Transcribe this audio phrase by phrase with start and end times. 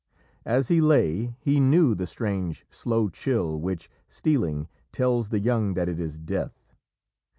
[0.47, 5.87] As he lay, he "knew the strange, slow chill which, stealing, tells the young that
[5.87, 6.73] it is death."